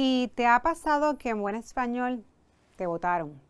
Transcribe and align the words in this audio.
¿Y 0.00 0.28
te 0.36 0.46
ha 0.46 0.62
pasado 0.62 1.18
que 1.18 1.30
en 1.30 1.40
buen 1.40 1.56
español 1.56 2.24
te 2.76 2.86
votaron? 2.86 3.42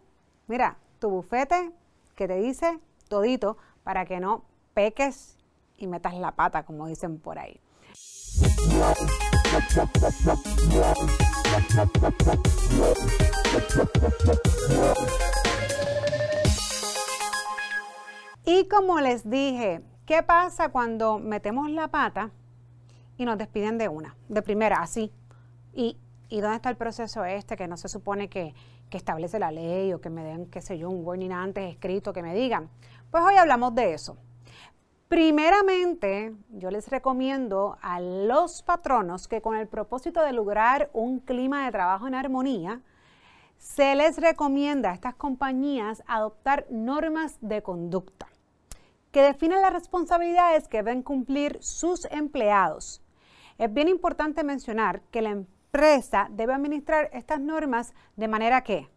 mira, 0.48 0.76
tu 1.00 1.12
bufete 1.12 1.72
que 2.18 2.28
te 2.28 2.36
dice 2.36 2.78
todito 3.08 3.56
para 3.86 4.06
que 4.06 4.20
no 4.20 4.44
peques 4.74 5.38
y 5.78 5.88
metas 5.88 6.14
la 6.16 6.34
pata, 6.34 6.64
como 6.64 6.88
dicen 6.88 7.20
por 7.20 7.40
ahí. 7.40 7.58
Y 18.46 18.68
como 18.68 19.00
les 19.00 19.30
dije, 19.30 19.82
¿qué 20.06 20.22
pasa 20.22 20.70
cuando 20.70 21.18
metemos 21.18 21.70
la 21.70 21.88
pata 21.88 22.32
y 23.18 23.26
nos 23.26 23.38
despiden 23.38 23.78
de 23.78 23.88
una? 23.88 24.16
De 24.28 24.42
primera, 24.42 24.82
así. 24.82 25.12
¿Y, 25.74 25.98
y 26.30 26.42
dónde 26.42 26.58
está 26.58 26.70
el 26.70 26.78
proceso 26.78 27.24
este 27.26 27.56
que 27.56 27.68
no 27.68 27.78
se 27.78 27.88
supone 27.88 28.30
que, 28.30 28.54
que 28.90 28.98
establece 28.98 29.40
la 29.40 29.52
ley 29.52 29.94
o 29.94 30.02
que 30.02 30.10
me 30.10 30.24
den, 30.24 30.48
qué 30.48 30.62
sé 30.62 30.78
yo, 30.78 30.90
un 30.90 31.06
warning 31.06 31.32
antes 31.32 31.72
escrito 31.72 32.14
que 32.14 32.22
me 32.22 32.36
digan? 32.36 32.70
Pues 33.12 33.24
hoy 33.24 33.36
hablamos 33.36 33.74
de 33.76 33.94
eso. 33.94 34.18
Primeramente, 35.08 36.36
yo 36.50 36.72
les 36.72 36.88
recomiendo 36.90 37.78
a 37.82 38.00
los 38.00 38.64
patronos 38.64 39.28
que 39.28 39.40
con 39.40 39.56
el 39.56 39.68
propósito 39.68 40.22
de 40.22 40.34
lograr 40.34 40.90
un 40.94 41.20
clima 41.20 41.66
de 41.66 41.72
trabajo 41.72 42.08
en 42.08 42.16
armonía, 42.16 42.82
se 43.60 43.94
les 43.96 44.18
recomienda 44.18 44.90
a 44.90 44.94
estas 44.96 45.14
compañías 45.14 46.04
adoptar 46.08 46.66
normas 46.72 47.38
de 47.42 47.62
conducta 47.62 48.28
que 49.12 49.22
definen 49.22 49.62
las 49.62 49.72
responsabilidades 49.72 50.68
que 50.68 50.78
deben 50.78 51.04
cumplir 51.04 51.60
sus 51.62 52.06
empleados. 52.06 53.02
Es 53.58 53.72
bien 53.72 53.88
importante 53.88 54.44
mencionar 54.44 55.02
que 55.12 55.22
la 55.22 55.30
empresa 55.30 56.28
debe 56.32 56.54
administrar 56.54 57.10
estas 57.14 57.40
normas 57.40 57.94
de 58.18 58.28
manera 58.28 58.64
que, 58.64 58.90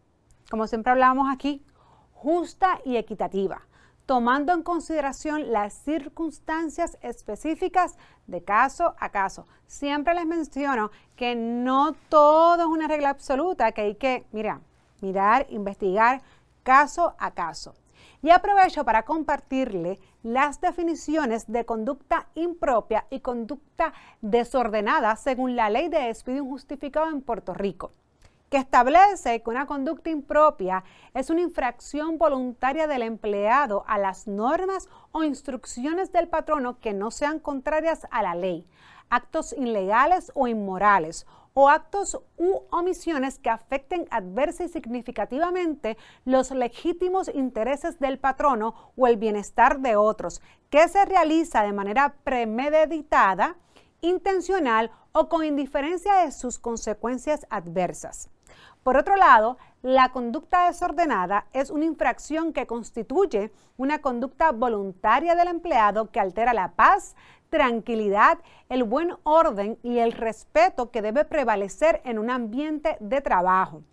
como 0.49 0.67
siempre 0.67 0.91
hablamos 0.91 1.27
aquí, 1.31 1.63
justa 2.11 2.81
y 2.83 2.97
equitativa, 2.97 3.61
tomando 4.09 4.53
en 4.53 4.63
consideración 4.63 5.51
las 5.51 5.71
circunstancias 5.71 6.97
específicas 7.03 7.95
de 8.25 8.43
caso 8.43 8.95
a 8.97 9.09
caso. 9.09 9.45
Siempre 9.67 10.15
les 10.15 10.25
menciono 10.25 10.89
que 11.15 11.35
no 11.35 11.93
todo 12.09 12.63
es 12.63 12.67
una 12.67 12.87
regla 12.87 13.11
absoluta, 13.11 13.71
que 13.71 13.81
hay 13.81 13.95
que, 13.97 14.25
mira, 14.31 14.61
mirar, 15.01 15.45
investigar 15.51 16.23
caso 16.63 17.13
a 17.19 17.35
caso. 17.35 17.75
Y 18.23 18.31
aprovecho 18.31 18.83
para 18.83 19.05
compartirle 19.05 19.99
las 20.23 20.59
definiciones 20.59 21.45
de 21.45 21.65
conducta 21.65 22.29
impropia 22.33 23.05
y 23.11 23.19
conducta 23.19 23.93
desordenada 24.21 25.17
según 25.17 25.55
la 25.55 25.69
ley 25.69 25.87
de 25.87 25.99
despido 25.99 26.39
injustificado 26.39 27.09
en 27.09 27.21
Puerto 27.21 27.53
Rico, 27.53 27.91
que 28.49 28.57
establece 28.57 29.41
que 29.41 29.49
una 29.49 29.67
conducta 29.67 30.09
impropia 30.09 30.83
es 31.13 31.29
una 31.29 31.41
infracción 31.41 32.17
voluntaria 32.17 32.87
del 32.87 33.03
empleado 33.03 33.83
a 33.87 33.97
las 33.97 34.27
normas 34.27 34.89
o 35.11 35.23
instrucciones 35.23 36.11
del 36.11 36.27
patrono 36.27 36.79
que 36.79 36.93
no 36.93 37.11
sean 37.11 37.39
contrarias 37.39 38.07
a 38.11 38.23
la 38.23 38.35
ley, 38.35 38.67
actos 39.09 39.53
ilegales 39.53 40.31
o 40.33 40.47
inmorales 40.47 41.27
o 41.53 41.69
actos 41.69 42.19
u 42.37 42.61
omisiones 42.71 43.37
que 43.39 43.49
afecten 43.49 44.07
adversa 44.11 44.63
y 44.63 44.69
significativamente 44.69 45.97
los 46.25 46.51
legítimos 46.51 47.29
intereses 47.33 47.99
del 47.99 48.19
patrono 48.19 48.91
o 48.95 49.07
el 49.07 49.17
bienestar 49.17 49.79
de 49.79 49.95
otros, 49.95 50.41
que 50.69 50.87
se 50.87 51.03
realiza 51.05 51.63
de 51.63 51.73
manera 51.73 52.15
premeditada, 52.23 53.57
intencional 54.01 54.91
o 55.11 55.27
con 55.27 55.43
indiferencia 55.43 56.13
de 56.15 56.31
sus 56.31 56.59
consecuencias 56.59 57.45
adversas. 57.49 58.29
Por 58.83 58.97
otro 58.97 59.15
lado, 59.15 59.57
la 59.81 60.09
conducta 60.09 60.67
desordenada 60.67 61.45
es 61.53 61.69
una 61.69 61.85
infracción 61.85 62.53
que 62.53 62.67
constituye 62.67 63.51
una 63.77 63.99
conducta 63.99 64.51
voluntaria 64.51 65.35
del 65.35 65.47
empleado 65.47 66.11
que 66.11 66.19
altera 66.19 66.53
la 66.53 66.71
paz, 66.71 67.15
tranquilidad, 67.49 68.39
el 68.69 68.83
buen 68.83 69.15
orden 69.23 69.77
y 69.83 69.99
el 69.99 70.11
respeto 70.11 70.91
que 70.91 71.01
debe 71.01 71.25
prevalecer 71.25 72.01
en 72.05 72.19
un 72.19 72.29
ambiente 72.29 72.97
de 72.99 73.21
trabajo. 73.21 73.83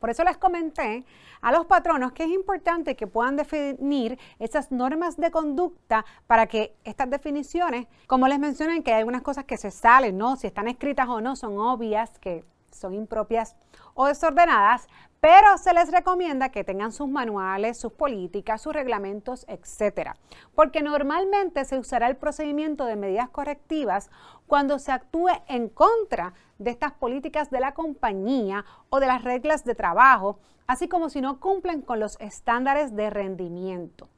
Por 0.00 0.10
eso 0.10 0.22
les 0.22 0.36
comenté 0.36 1.04
a 1.40 1.52
los 1.52 1.66
patronos 1.66 2.12
que 2.12 2.24
es 2.24 2.30
importante 2.30 2.94
que 2.94 3.06
puedan 3.06 3.36
definir 3.36 4.18
esas 4.38 4.70
normas 4.70 5.16
de 5.16 5.30
conducta 5.30 6.04
para 6.26 6.46
que 6.46 6.76
estas 6.84 7.10
definiciones, 7.10 7.88
como 8.06 8.28
les 8.28 8.38
mencioné, 8.38 8.82
que 8.82 8.92
hay 8.92 8.98
algunas 8.98 9.22
cosas 9.22 9.44
que 9.44 9.56
se 9.56 9.70
salen, 9.70 10.16
¿no? 10.16 10.36
Si 10.36 10.46
están 10.46 10.68
escritas 10.68 11.08
o 11.08 11.20
no, 11.20 11.34
son 11.34 11.58
obvias, 11.58 12.18
que 12.20 12.44
son 12.70 12.94
impropias 12.94 13.56
o 13.94 14.06
desordenadas, 14.06 14.86
pero 15.20 15.58
se 15.58 15.74
les 15.74 15.90
recomienda 15.90 16.50
que 16.50 16.62
tengan 16.62 16.92
sus 16.92 17.08
manuales, 17.08 17.78
sus 17.78 17.92
políticas, 17.92 18.62
sus 18.62 18.72
reglamentos, 18.72 19.44
etcétera, 19.48 20.16
porque 20.54 20.82
normalmente 20.82 21.64
se 21.64 21.78
usará 21.78 22.06
el 22.08 22.16
procedimiento 22.16 22.84
de 22.84 22.96
medidas 22.96 23.28
correctivas 23.30 24.10
cuando 24.46 24.78
se 24.78 24.92
actúe 24.92 25.30
en 25.48 25.68
contra 25.68 26.34
de 26.58 26.70
estas 26.70 26.92
políticas 26.92 27.50
de 27.50 27.60
la 27.60 27.74
compañía 27.74 28.64
o 28.90 29.00
de 29.00 29.06
las 29.06 29.24
reglas 29.24 29.64
de 29.64 29.74
trabajo, 29.74 30.38
así 30.66 30.88
como 30.88 31.10
si 31.10 31.20
no 31.20 31.40
cumplen 31.40 31.82
con 31.82 31.98
los 31.98 32.16
estándares 32.20 32.94
de 32.94 33.10
rendimiento. 33.10 34.08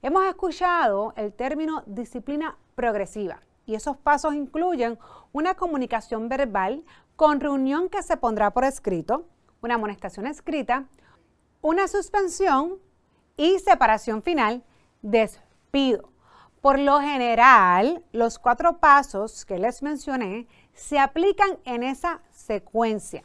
Hemos 0.00 0.24
escuchado 0.24 1.12
el 1.16 1.32
término 1.32 1.82
disciplina 1.86 2.56
progresiva 2.74 3.40
y 3.66 3.74
esos 3.74 3.96
pasos 3.96 4.34
incluyen 4.34 4.98
una 5.32 5.54
comunicación 5.54 6.28
verbal 6.28 6.84
con 7.16 7.40
reunión 7.40 7.88
que 7.88 8.02
se 8.02 8.16
pondrá 8.16 8.52
por 8.52 8.64
escrito, 8.64 9.26
una 9.62 9.74
amonestación 9.74 10.26
escrita, 10.26 10.84
una 11.62 11.88
suspensión 11.88 12.78
y 13.36 13.58
separación 13.58 14.22
final, 14.22 14.62
despido. 15.02 16.10
Por 16.60 16.78
lo 16.78 17.00
general, 17.00 18.04
los 18.12 18.38
cuatro 18.38 18.78
pasos 18.78 19.44
que 19.44 19.58
les 19.58 19.82
mencioné 19.82 20.46
se 20.74 20.98
aplican 20.98 21.58
en 21.64 21.82
esa 21.82 22.20
secuencia. 22.30 23.22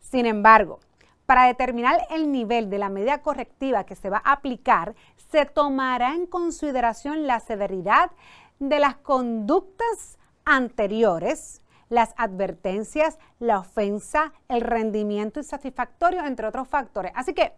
Sin 0.00 0.26
embargo, 0.26 0.80
para 1.26 1.44
determinar 1.44 2.00
el 2.10 2.32
nivel 2.32 2.70
de 2.70 2.78
la 2.78 2.88
medida 2.88 3.22
correctiva 3.22 3.84
que 3.84 3.94
se 3.94 4.10
va 4.10 4.20
a 4.24 4.32
aplicar, 4.32 4.96
se 5.30 5.46
tomará 5.46 6.14
en 6.14 6.26
consideración 6.26 7.28
la 7.28 7.38
severidad 7.38 8.10
de 8.58 8.80
las 8.80 8.96
conductas 8.96 10.18
anteriores 10.44 11.59
las 11.90 12.14
advertencias, 12.16 13.18
la 13.38 13.58
ofensa, 13.58 14.32
el 14.48 14.62
rendimiento 14.62 15.40
insatisfactorio, 15.40 16.24
entre 16.24 16.46
otros 16.46 16.66
factores. 16.68 17.12
Así 17.14 17.34
que, 17.34 17.52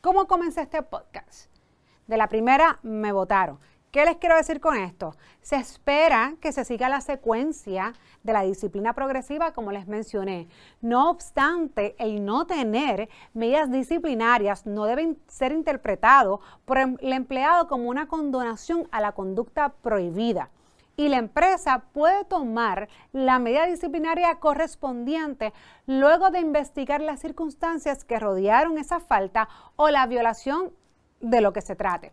¿cómo 0.00 0.28
comencé 0.28 0.60
este 0.60 0.82
podcast? 0.82 1.50
De 2.06 2.16
la 2.16 2.28
primera 2.28 2.78
me 2.82 3.10
votaron. 3.10 3.58
¿Qué 3.90 4.04
les 4.04 4.18
quiero 4.18 4.36
decir 4.36 4.60
con 4.60 4.76
esto? 4.76 5.16
Se 5.40 5.56
espera 5.56 6.34
que 6.40 6.52
se 6.52 6.66
siga 6.66 6.90
la 6.90 7.00
secuencia 7.00 7.94
de 8.22 8.32
la 8.34 8.42
disciplina 8.42 8.92
progresiva, 8.92 9.52
como 9.54 9.72
les 9.72 9.86
mencioné. 9.86 10.48
No 10.82 11.08
obstante, 11.08 11.96
el 11.98 12.22
no 12.26 12.46
tener 12.46 13.08
medidas 13.32 13.70
disciplinarias 13.70 14.66
no 14.66 14.84
debe 14.84 15.16
ser 15.28 15.52
interpretado 15.52 16.40
por 16.66 16.76
el 16.76 17.12
empleado 17.12 17.68
como 17.68 17.88
una 17.88 18.06
condonación 18.06 18.86
a 18.90 19.00
la 19.00 19.12
conducta 19.12 19.70
prohibida 19.70 20.50
y 20.96 21.08
la 21.08 21.18
empresa 21.18 21.84
puede 21.92 22.24
tomar 22.24 22.88
la 23.12 23.38
medida 23.38 23.66
disciplinaria 23.66 24.34
correspondiente 24.36 25.52
luego 25.86 26.30
de 26.30 26.40
investigar 26.40 27.00
las 27.00 27.20
circunstancias 27.20 28.04
que 28.04 28.18
rodearon 28.18 28.78
esa 28.78 29.00
falta 29.00 29.48
o 29.76 29.90
la 29.90 30.06
violación 30.06 30.72
de 31.20 31.40
lo 31.40 31.52
que 31.52 31.60
se 31.60 31.76
trate. 31.76 32.12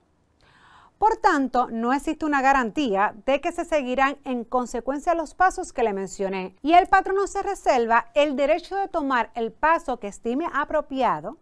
Por 0.98 1.18
tanto, 1.18 1.68
no 1.70 1.92
existe 1.92 2.26
una 2.26 2.42
garantía 2.42 3.14
de 3.26 3.42
que 3.42 3.52
se 3.52 3.66
seguirán 3.66 4.18
en 4.24 4.46
consecuencia 4.46 5.16
los 5.16 5.34
pasos 5.34 5.74
que 5.74 5.84
le 5.84 5.92
mencioné 5.92 6.56
y 6.62 6.74
el 6.74 6.88
patrono 6.88 7.28
se 7.28 7.44
reserva 7.44 8.08
el 8.14 8.36
derecho 8.36 8.76
de 8.78 8.88
tomar 8.88 9.32
el 9.36 9.52
paso 9.52 10.00
que 10.00 10.08
estime 10.08 10.48
apropiado, 10.54 11.38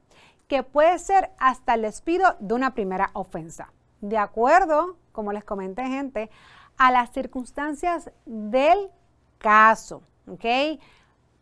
que 0.47 0.63
puede 0.63 0.97
ser 0.97 1.31
hasta 1.37 1.75
el 1.75 1.83
despido 1.83 2.35
de 2.39 2.55
una 2.55 2.73
primera 2.73 3.11
ofensa. 3.13 3.71
De 3.99 4.17
acuerdo 4.17 4.97
como 5.11 5.31
les 5.31 5.43
comenté, 5.43 5.83
gente, 5.83 6.29
a 6.77 6.91
las 6.91 7.11
circunstancias 7.11 8.11
del 8.25 8.89
caso, 9.37 10.03
¿ok? 10.27 10.79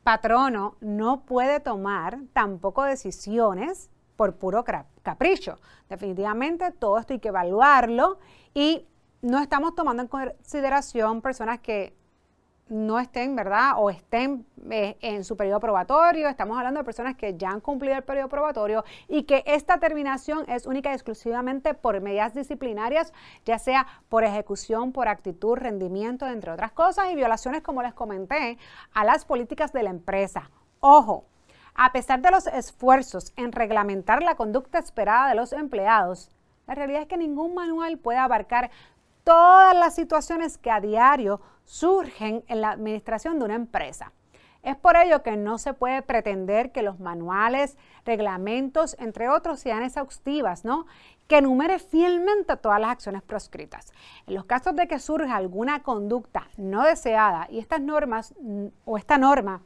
Patrono 0.03 0.77
no 0.81 1.21
puede 1.25 1.59
tomar 1.59 2.19
tampoco 2.33 2.83
decisiones 2.83 3.89
por 4.15 4.35
puro 4.35 4.65
capricho. 5.03 5.59
Definitivamente 5.87 6.71
todo 6.71 6.97
esto 6.97 7.13
hay 7.13 7.19
que 7.19 7.29
evaluarlo 7.29 8.19
y 8.53 8.85
no 9.21 9.39
estamos 9.39 9.75
tomando 9.75 10.01
en 10.03 10.07
consideración 10.07 11.21
personas 11.21 11.59
que 11.59 11.95
no 12.69 12.99
estén, 12.99 13.35
¿verdad? 13.35 13.73
O 13.77 13.89
estén 13.89 14.45
eh, 14.69 14.97
en 15.01 15.23
su 15.23 15.35
periodo 15.35 15.59
probatorio. 15.59 16.29
Estamos 16.29 16.57
hablando 16.57 16.79
de 16.79 16.83
personas 16.83 17.15
que 17.15 17.35
ya 17.35 17.49
han 17.49 17.59
cumplido 17.59 17.95
el 17.95 18.03
periodo 18.03 18.29
probatorio 18.29 18.83
y 19.07 19.23
que 19.23 19.43
esta 19.45 19.79
terminación 19.79 20.45
es 20.47 20.65
única 20.65 20.91
y 20.91 20.93
exclusivamente 20.93 21.73
por 21.73 21.99
medidas 22.01 22.33
disciplinarias, 22.33 23.13
ya 23.45 23.59
sea 23.59 23.87
por 24.07 24.23
ejecución, 24.23 24.91
por 24.91 25.07
actitud, 25.07 25.57
rendimiento, 25.57 26.27
entre 26.27 26.51
otras 26.51 26.71
cosas, 26.71 27.11
y 27.11 27.15
violaciones, 27.15 27.61
como 27.61 27.81
les 27.81 27.93
comenté, 27.93 28.57
a 28.93 29.03
las 29.03 29.25
políticas 29.25 29.73
de 29.73 29.83
la 29.83 29.89
empresa. 29.89 30.49
Ojo, 30.79 31.25
a 31.75 31.91
pesar 31.91 32.21
de 32.21 32.31
los 32.31 32.47
esfuerzos 32.47 33.33
en 33.35 33.51
reglamentar 33.51 34.21
la 34.21 34.35
conducta 34.35 34.79
esperada 34.79 35.29
de 35.29 35.35
los 35.35 35.53
empleados, 35.53 36.29
la 36.67 36.75
realidad 36.75 37.01
es 37.01 37.07
que 37.07 37.17
ningún 37.17 37.55
manual 37.55 37.97
puede 37.97 38.19
abarcar 38.19 38.69
todas 39.23 39.75
las 39.75 39.95
situaciones 39.95 40.57
que 40.57 40.71
a 40.71 40.81
diario 40.81 41.41
surgen 41.69 42.43
en 42.47 42.61
la 42.61 42.71
administración 42.71 43.37
de 43.37 43.45
una 43.45 43.53
empresa. 43.53 44.11
Es 44.63 44.75
por 44.75 44.97
ello 44.97 45.21
que 45.21 45.37
no 45.37 45.59
se 45.59 45.75
puede 45.75 46.01
pretender 46.01 46.71
que 46.71 46.81
los 46.81 46.99
manuales, 46.99 47.77
reglamentos, 48.05 48.95
entre 48.97 49.29
otros, 49.29 49.59
sean 49.59 49.83
exhaustivas, 49.83 50.65
¿no? 50.65 50.87
Que 51.27 51.37
enumere 51.37 51.77
fielmente 51.77 52.57
todas 52.57 52.81
las 52.81 52.89
acciones 52.89 53.21
proscritas. 53.21 53.93
En 54.25 54.33
los 54.33 54.45
casos 54.45 54.75
de 54.75 54.87
que 54.87 54.97
surja 54.97 55.35
alguna 55.35 55.83
conducta 55.83 56.49
no 56.57 56.83
deseada 56.83 57.47
y 57.51 57.59
estas 57.59 57.81
normas 57.81 58.33
o 58.83 58.97
esta 58.97 59.19
norma 59.19 59.61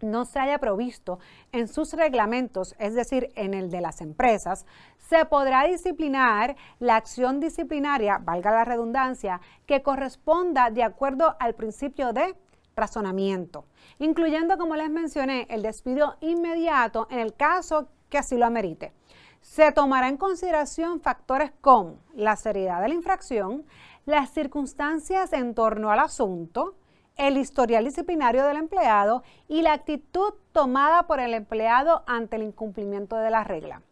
no 0.00 0.24
se 0.24 0.38
haya 0.38 0.58
provisto 0.58 1.18
en 1.52 1.68
sus 1.68 1.92
reglamentos, 1.92 2.74
es 2.78 2.94
decir, 2.94 3.30
en 3.36 3.54
el 3.54 3.70
de 3.70 3.80
las 3.80 4.00
empresas, 4.00 4.66
se 4.98 5.24
podrá 5.24 5.64
disciplinar 5.64 6.56
la 6.78 6.96
acción 6.96 7.40
disciplinaria, 7.40 8.18
valga 8.18 8.50
la 8.50 8.64
redundancia, 8.64 9.40
que 9.66 9.82
corresponda 9.82 10.70
de 10.70 10.82
acuerdo 10.82 11.36
al 11.38 11.54
principio 11.54 12.12
de 12.12 12.36
razonamiento, 12.76 13.66
incluyendo, 13.98 14.58
como 14.58 14.76
les 14.76 14.90
mencioné, 14.90 15.46
el 15.50 15.62
despido 15.62 16.16
inmediato 16.20 17.06
en 17.10 17.20
el 17.20 17.34
caso 17.34 17.88
que 18.08 18.18
así 18.18 18.36
lo 18.36 18.46
amerite. 18.46 18.92
Se 19.40 19.72
tomará 19.72 20.08
en 20.08 20.16
consideración 20.16 21.00
factores 21.00 21.52
como 21.60 21.98
la 22.14 22.36
seriedad 22.36 22.80
de 22.80 22.88
la 22.88 22.94
infracción, 22.94 23.64
las 24.06 24.30
circunstancias 24.30 25.32
en 25.32 25.54
torno 25.54 25.90
al 25.90 25.98
asunto, 25.98 26.76
el 27.16 27.36
historial 27.36 27.84
disciplinario 27.84 28.44
del 28.44 28.56
empleado 28.56 29.22
y 29.48 29.62
la 29.62 29.72
actitud 29.72 30.34
tomada 30.52 31.06
por 31.06 31.20
el 31.20 31.34
empleado 31.34 32.02
ante 32.06 32.36
el 32.36 32.42
incumplimiento 32.42 33.16
de 33.16 33.30
la 33.30 33.44
regla. 33.44 33.82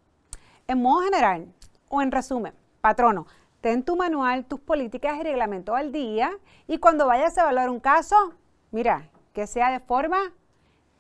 En 0.67 0.83
modo 0.83 1.03
general, 1.03 1.53
o 1.89 2.03
en 2.03 2.11
resumen, 2.11 2.55
patrono, 2.81 3.27
ten 3.61 3.85
tu 3.85 3.97
manual, 3.97 4.45
tus 4.45 4.61
políticas 4.61 5.19
y 5.19 5.23
reglamentos 5.23 5.77
al 5.77 5.93
día 5.93 6.33
y 6.67 6.79
cuando 6.79 7.07
vayas 7.07 7.37
a 7.39 7.43
evaluar 7.43 7.71
un 7.71 7.81
caso, 7.81 8.35
mira, 8.71 9.09
que 9.33 9.47
sea 9.47 9.71
de 9.71 9.81
forma 9.81 10.33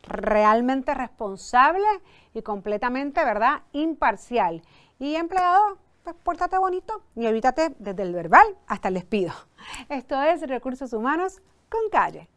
realmente 0.02 0.94
responsable 0.94 1.86
y 2.34 2.42
completamente, 2.42 3.24
¿verdad?, 3.24 3.62
imparcial. 3.72 4.62
Y 4.98 5.16
empleado, 5.16 5.78
pues 6.02 6.16
pórtate 6.22 6.58
bonito 6.58 7.02
y 7.14 7.26
evítate 7.26 7.74
desde 7.78 8.02
el 8.02 8.12
verbal 8.12 8.46
hasta 8.66 8.88
el 8.88 8.94
despido. 8.94 9.32
Esto 9.88 10.20
es 10.22 10.40
Recursos 10.42 10.92
Humanos 10.92 11.40
con 11.68 11.88
calle. 11.90 12.28